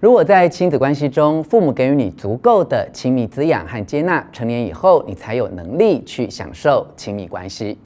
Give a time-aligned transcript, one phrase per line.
[0.00, 7.76] 如果在亲子关系中，父母给予你足够的亲密滋养和接纳，成年以后你才有能力去享受亲密关系。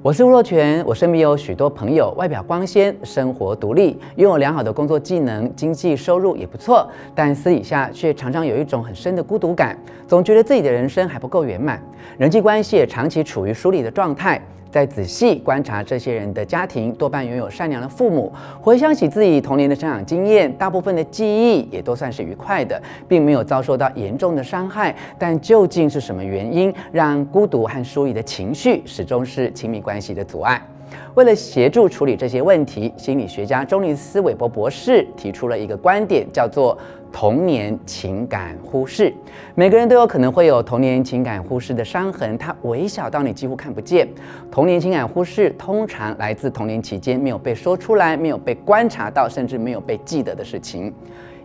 [0.00, 11.82] 我是吴若权，我身边有许多朋友，外表光鲜，生活独立，拥有良好的工作技能，经济收入也不错，但私底下却常常有一种很深的孤独感，总觉得自己的人生还不够圆满，
[12.16, 14.40] 人际关系也长期处于疏离的状态。
[14.74, 18.32] 再仔细观察这些人的家庭，多半拥有善良的父母。
[18.60, 24.92] 回想起自己童年的成长经验，大部分的记忆也都算是愉快的，并没有遭受到严重的伤害。
[25.16, 30.60] 但究竟是什么原因，让孤独和疏离的情绪始终是亲密关系的阻碍？
[31.14, 36.76] 为了协助处理这些问题，心理学家钟尼斯韦伯博士提出了一个观点，叫做
[37.14, 39.14] 童年情感忽视。
[39.54, 44.08] 每个人都有可能会有童年情感忽视的伤痕，它微小到你几乎看不见。
[44.50, 50.92] 童年情感忽视通常来自童年期间没有被说出来、没有被观察到，甚至没有被记得的事情。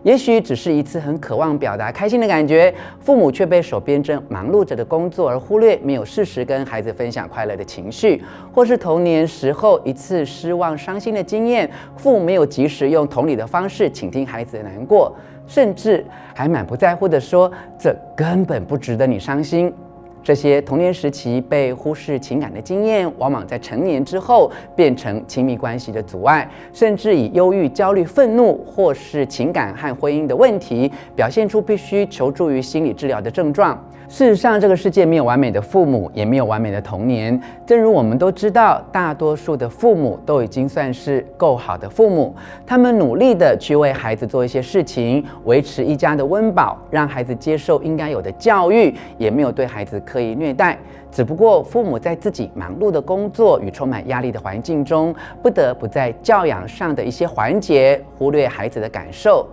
[0.02, 8.20] 也许只是一次很渴望表达开心的感觉，父母却被手边正忙碌着的工作而忽略，没有适时跟孩子分享快乐的情绪，
[8.52, 15.14] 或是童年时候一次失望伤心的经验，父母没有及时用同理的方式倾听孩子的难过，
[15.50, 19.74] 甚至还满不在乎地说，这根本不值得你伤心。
[20.22, 33.82] 这些童年时期被忽视情感的经验，往往在成年之后变成亲密关系的阻碍，甚至以忧郁、焦虑、愤怒，或是情感和婚姻的问题，表现出必须求助于心理治疗的症状。
[34.08, 37.40] 事实上，这个世界没有完美的父母，也没有完美的童年。
[37.64, 42.34] 正如我们都知道，大多数的父母都已经算是够好的父母，
[42.66, 50.76] 他们努力地去为孩子做一些事情，维持一家的温饱，让孩子接受应该有的教育，也没有对孩子可以虐待。
[51.12, 59.46] 只不过，父母在自己忙碌的工作与充满压力的环境中，不得不在教养上的一些环节忽略孩子的感受。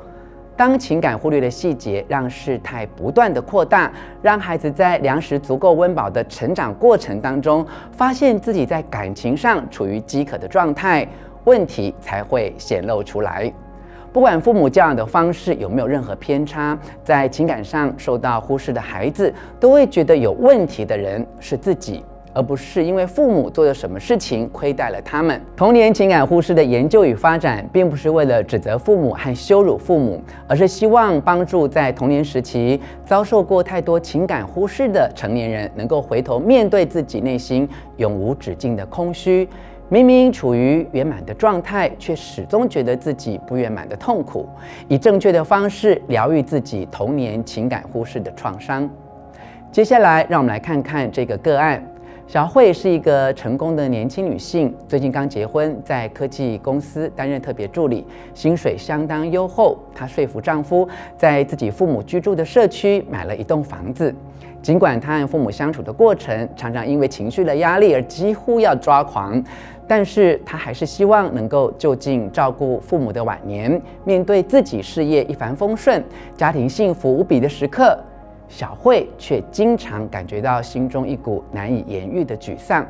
[0.55, 3.91] 当情感忽略的细节让事态不断的扩大，
[4.23, 11.07] 让孩子在粮食足够温饱的成长过程当中，发现自己在感情上处于饥渴的状态，
[11.45, 13.53] 问题才会显露出来。
[14.11, 22.03] 不管父母教养的方式有没有任何偏差，在情感上受到忽视的孩子，都会觉得有问题的人是自己。
[22.33, 25.41] 而不是因为父母做了什么事情亏待了他们。
[25.55, 39.49] 童年情感忽视的研究与发展，并不是为了指责父母和羞辱父母，而是希望帮助在童年时期遭受过太多情感忽视的成年人，能够回头面对自己内心永无止境的空虚。
[39.89, 44.47] 明明处于圆满的状态，却始终觉得自己不圆满的痛苦，
[44.89, 48.89] 以正确的方式疗愈自己童年情感忽视的创伤。
[49.71, 51.81] 接下来，让我们来看看这个个案。
[52.27, 59.77] 小慧是一个成功的年轻女性，最近刚结婚，在科技公司担任特别助理，薪水相当优厚。
[59.95, 60.85] 她说服丈夫
[61.15, 64.13] 在自己父母居住的社区买了一栋房子。
[64.61, 69.41] 尽管她和父母相处的过程常常因为情绪的压力而几乎要抓狂，
[69.87, 73.81] 但是她还是希望能够就近照顾父母的晚年。
[74.03, 76.03] 面对自己事业一帆风顺、
[76.35, 77.97] 家庭幸福无比的时刻。
[78.47, 82.85] 小慧却经常感觉到心中一股难以言喻的沮丧。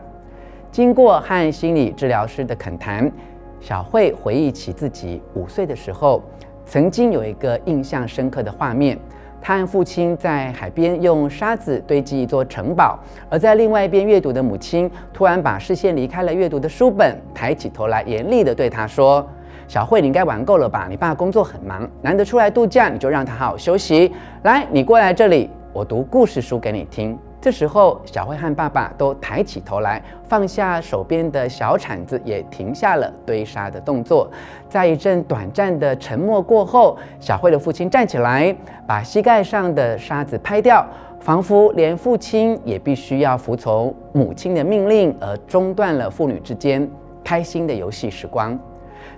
[0.72, 3.12] 经过和心理治疗师的恳谈，
[3.60, 6.22] 小慧回忆起自己五岁的时候，
[6.66, 8.98] 曾经有一个印象深刻的画面：
[9.42, 19.28] 她和父亲在海边用沙子堆积一座城堡，而在另外一边阅读的母亲突然把视线离开了阅读的书本，抬起头来严厉地对她说。
[19.68, 20.88] 小慧，你应该玩够了吧？
[20.90, 24.14] 你爸工作很忙，难得出来度假，你就让他好好休息。
[24.44, 27.18] 来，你过来这里，我读故事书给你听。
[27.40, 34.30] 这时候，小慧和爸爸都抬起头来，放下手边的小铲子，也停下了堆沙的动作。
[34.68, 38.54] 在一阵短暂的沉默过后，小慧的父亲站起来，
[38.88, 40.86] 把膝盖上的沙子拍掉，
[41.20, 46.90] 仿佛连父亲也必须要服从母亲的命令，而中断了父女之间
[47.24, 48.58] 开心的游戏时光。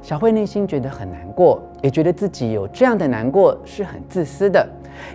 [0.02, 4.68] 小慧内心觉得很难过，也觉得自己有这样的难过是很自私的，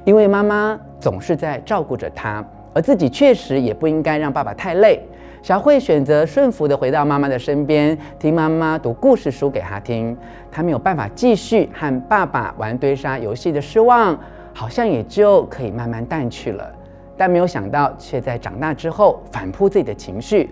[0.05, 5.01] 因为妈妈总是在照顾着她，而自己确实也不应该让爸爸太累。
[5.43, 10.17] 小慧选择顺服地回到妈妈的身边，听妈妈读故事书给她听。
[10.51, 14.19] 她没有办法继续和爸爸玩堆沙游戏的失望，
[14.55, 16.73] 好像也就可以慢慢淡去了。
[17.17, 20.49] 但没有想到，却在长大之后反扑自己的情绪。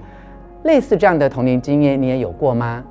[0.64, 2.84] 类似这样的童年经验，你也有过吗？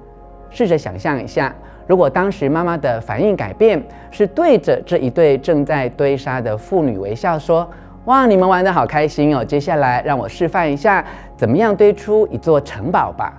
[0.51, 1.55] 试着想象一下，
[1.87, 3.81] 如果当时妈妈的反应改变
[4.11, 7.67] 是对着这一对正在堆沙的父女微笑说
[8.05, 9.43] ：“哇，你们玩得好开心哦！
[9.43, 11.03] 接下来让我示范一下
[11.35, 13.33] 怎么样堆出一座城堡吧。”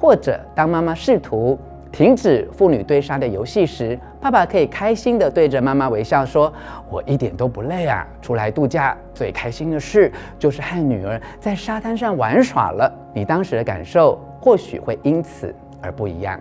[0.00, 1.58] 或者当妈妈试图
[1.92, 6.52] 停止父女堆沙的游戏时，爸爸可以开心地对着妈妈微笑说
[6.90, 8.06] ：“我一点都不累啊！
[8.20, 16.40] 出来度假最开心的事就是和女儿在沙滩上玩耍了。”你当时的感受或许会因此而不一样。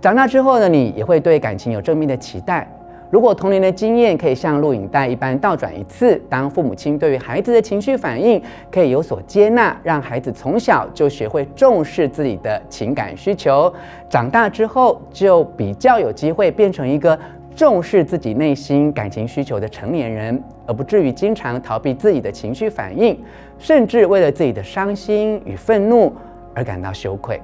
[0.00, 2.66] 长大之后的你也会对感情有正面的期待。
[3.10, 13.70] 如果童年的经验可以像录影带一般倒转一次，当父母亲对于孩子的情绪反应可以有所接纳，让孩子从小就学会重视自己的情感需求，
[14.08, 17.18] 长大之后就比较有机会变成一个
[17.54, 23.18] 重视自己内心感情需求的成年人，而不至于经常逃避自己的情绪反应，
[23.58, 26.10] 甚至为了自己的伤心与愤怒
[26.54, 27.38] 而感到羞愧。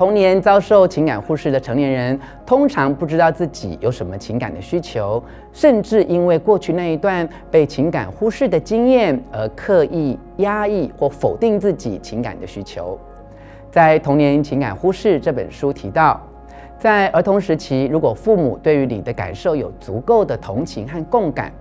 [0.00, 12.98] 童年遭受情感忽视的成年人，通常不知道自己有什么情感的需求，甚至因为过去那一段被情感忽视的经验而刻意压抑或否定自己情感的需求。
[13.70, 16.18] 在《童年情感忽视》这本书提到，
[16.78, 21.52] 在儿童时期，如果父母对于你的感受有足够的同情和共感，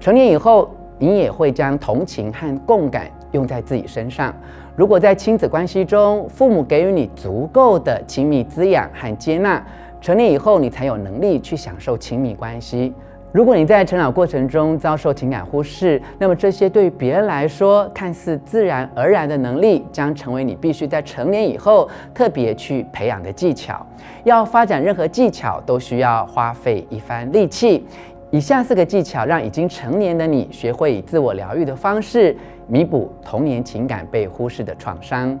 [0.00, 0.68] 成年以后，
[0.98, 4.34] 你也会将同情和共感用在自己身上。
[4.76, 9.64] 如果在亲子关系中，父母给予你足够的亲密滋养和接纳，
[10.00, 12.92] 成年以后你才有能力去享受亲密关系。
[13.30, 23.84] 如果你在成长过程中遭受情感忽视，那么这些对于别人来说看似自然而然的能力，将成为你必须在成年以后特别去培养的技巧。
[24.24, 27.84] 要发展任何技巧，都需要花费一番力气。
[28.34, 32.36] 以下四个技巧，让已经成年的你学会以自我疗愈的方式
[32.66, 35.38] 弥补童年情感被忽视的创伤：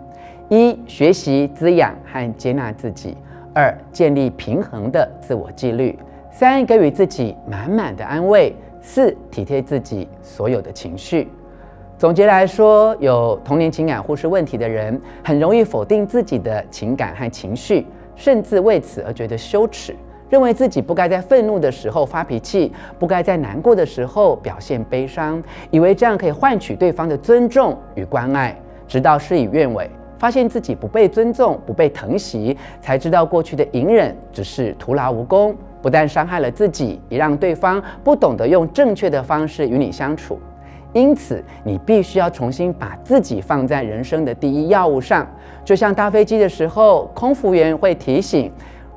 [0.48, 3.16] 一、学习滋养和接纳自己；
[3.52, 5.92] 二、建立平衡的自我纪律；
[6.30, 11.26] 三、给予自己满满的安慰；四、体贴自己所有的情绪。
[11.98, 19.96] 总结来说，有童年情感忽视问题的人，很容易否定自己的情感和情绪，甚至为此而觉得羞耻。
[20.34, 25.40] 认为自己不该在愤怒的时候发脾气，不该在难过的时候表现悲伤，
[25.70, 29.88] 以为这样可以换取对方的尊重与关爱，直到事与愿违，
[30.18, 40.40] 发现自己不被尊重、不被疼惜，才知道过去的隐忍只是徒劳无功，不但伤害了自己，也让对方不懂得用正确的方式与你相处。
[40.92, 45.24] 因此，你必须要重新把自己放在人生的第一要务上，
[45.64, 48.50] 就像搭飞机的时候，空服员会提醒。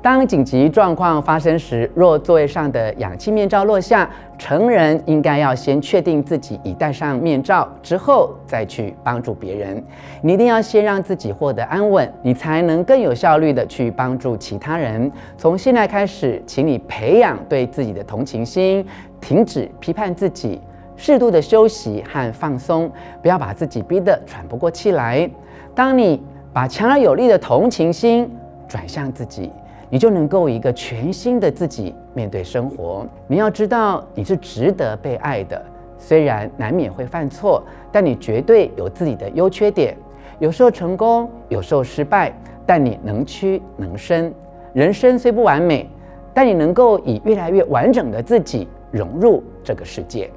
[0.08, 4.08] 当紧急状况发生时，若座位上的氧气面罩落下，
[4.38, 9.84] 成人应该要先确定自己已戴上面罩，之后再去帮助别人。
[10.22, 15.12] 你一定要先让自己获得安稳，你才能更有效率地去帮助其他人。
[15.36, 18.82] 从现在开始，请你培养对自己的同情心，
[19.20, 20.58] 停止批判自己，
[20.96, 22.90] 适度的休息和放松，
[23.20, 25.30] 不要把自己逼得喘不过气来。
[25.74, 28.26] 当你把强而有力的同情心
[28.66, 29.52] 转向自己，
[29.90, 33.06] 你就能够一个全新的自己面对生活。
[33.26, 35.60] 你要知道，你是值得被爱的。
[35.98, 39.96] 虽然难免会犯错，但你绝对有自己的优缺点。
[40.38, 42.32] 有时候成功，有时候失败，
[42.64, 44.32] 但你能屈能伸。
[44.72, 45.90] 人生虽不完美，
[46.32, 50.30] 但你能够以越来越完整的自己融入这个世界。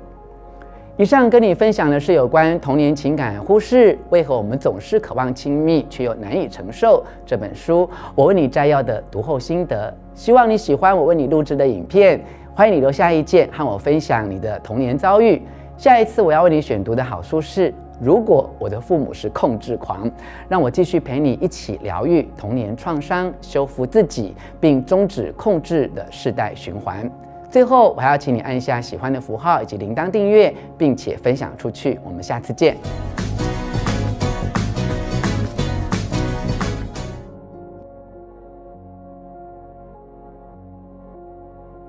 [1.02, 9.92] 以上跟你分享的是有关童年情感忽视，为何我们总是渴望亲密却又难以承受这本书，我为你摘要的读后心得。
[10.14, 15.42] 希望你喜欢我为你录制的影片，欢迎你留下意见和我分享你的童年遭遇。
[15.76, 20.08] 下一次我要为你选读的好书是《如果我的父母是控制狂》，
[20.48, 27.10] 让我继续陪你一起疗愈童年创伤，修复自己，并终止控制的世代循环。
[27.52, 32.00] 最后，我还要请你按一下喜欢的符号以及铃铛订阅，并且分享出去。
[32.02, 32.78] 我们下次见。